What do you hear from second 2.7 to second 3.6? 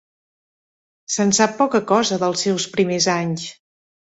primers anys.